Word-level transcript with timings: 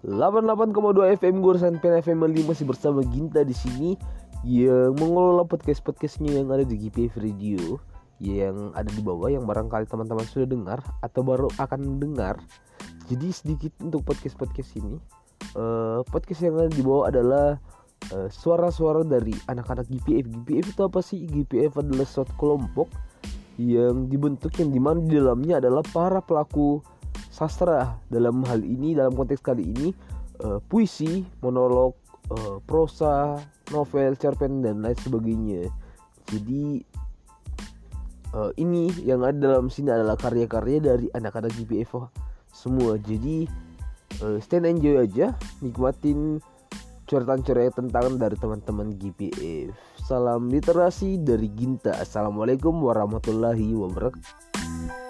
88,2 0.00 1.20
FM 1.20 1.44
Goresan 1.44 1.76
Pen 1.76 2.00
FM 2.00 2.24
5 2.24 2.48
masih 2.48 2.64
bersama 2.64 3.04
Ginta 3.04 3.44
di 3.44 3.52
sini 3.52 4.00
yang 4.48 4.96
mengelola 4.96 5.44
podcast-podcastnya 5.44 6.40
yang 6.40 6.48
ada 6.48 6.64
di 6.64 6.80
GPF 6.80 7.20
Radio 7.20 7.76
yang 8.20 8.72
ada 8.72 8.88
di 8.88 9.00
bawah 9.04 9.28
yang 9.28 9.44
barangkali 9.44 9.84
teman-teman 9.84 10.24
sudah 10.24 10.48
dengar 10.48 10.80
atau 11.04 11.20
baru 11.20 11.48
akan 11.60 12.00
dengar. 12.00 12.40
Jadi 13.12 13.28
sedikit 13.28 13.72
untuk 13.84 14.04
podcast-podcast 14.08 14.80
ini. 14.80 14.96
Uh, 15.56 16.00
podcast 16.08 16.48
yang 16.48 16.56
ada 16.56 16.72
di 16.72 16.80
bawah 16.80 17.08
adalah 17.08 17.60
uh, 18.12 18.28
suara-suara 18.32 19.04
dari 19.04 19.36
anak-anak 19.52 19.84
GPF. 19.88 20.28
GPF 20.32 20.66
itu 20.72 20.82
apa 20.84 21.00
sih? 21.04 21.28
GPF 21.28 21.76
adalah 21.80 22.08
suatu 22.08 22.32
kelompok 22.40 22.88
yang 23.60 24.08
dibentuk 24.08 24.56
yang 24.56 24.72
di 24.72 24.80
mana 24.80 25.04
di 25.04 25.16
dalamnya 25.20 25.60
adalah 25.60 25.84
para 25.92 26.24
pelaku 26.24 26.80
sastra 27.30 27.96
dalam 28.10 28.42
hal 28.44 28.60
ini 28.60 28.98
dalam 28.98 29.14
konteks 29.14 29.40
kali 29.40 29.70
ini 29.70 29.88
uh, 30.42 30.58
puisi, 30.66 31.22
monolog, 31.40 31.94
uh, 32.34 32.58
prosa, 32.66 33.38
novel, 33.70 34.18
cerpen 34.18 34.60
dan 34.60 34.82
lain 34.82 34.98
sebagainya. 34.98 35.70
Jadi 36.26 36.82
uh, 38.34 38.50
ini 38.58 38.90
yang 39.06 39.22
ada 39.22 39.38
dalam 39.38 39.70
sini 39.70 39.94
adalah 39.94 40.18
karya-karya 40.18 40.78
dari 40.82 41.06
anak-anak 41.14 41.54
GPF 41.54 42.10
semua. 42.50 42.98
Jadi 42.98 43.46
uh, 44.26 44.36
stand 44.42 44.66
enjoy 44.66 45.06
aja, 45.06 45.38
nikmatin 45.62 46.42
coretan-coretan 47.10 47.90
tentang 47.90 48.18
dari 48.18 48.36
teman-teman 48.38 48.94
GPF. 48.94 49.74
Salam 50.06 50.46
literasi 50.50 51.18
dari 51.18 51.50
Ginta. 51.54 51.94
Assalamualaikum 51.98 52.74
warahmatullahi 52.82 53.74
wabarakatuh. 53.74 55.09